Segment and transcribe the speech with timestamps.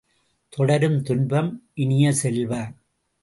[0.53, 1.51] தொடரும் துன்பம்
[1.73, 2.53] இனிய செல்வ!